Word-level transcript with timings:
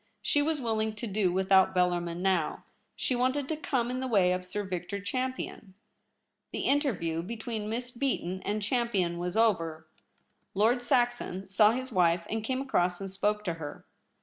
She 0.23 0.41
was 0.41 0.59
willing 0.59 0.95
to 0.95 1.05
do 1.05 1.31
without 1.31 1.75
Bellarmin 1.75 2.21
now; 2.23 2.63
she 2.95 3.15
wanted 3.15 3.47
to 3.49 3.55
come 3.55 3.91
in 3.91 3.99
the 3.99 4.07
way 4.07 4.31
of 4.31 4.43
Sir 4.43 4.63
Victor 4.63 4.99
Champion. 4.99 5.75
The 6.51 6.61
interview 6.61 7.21
between 7.21 7.69
Miss 7.69 7.91
Beaton 7.91 8.41
and 8.41 8.63
VOL. 8.65 8.79
I. 8.79 8.79
3 8.79 8.79
34 8.79 8.79
THE 8.79 8.79
REBEL 8.79 8.81
ROSE. 8.81 8.89
Champion 8.91 9.17
was 9.19 9.37
over. 9.37 9.87
Lord 10.55 10.81
Saxon 10.81 11.47
saw 11.47 11.71
his 11.73 11.91
wife, 11.91 12.25
and 12.31 12.43
came 12.43 12.61
across 12.63 12.99
and 12.99 13.11
spoke 13.11 13.43
to 13.43 13.53
her. 13.61 13.85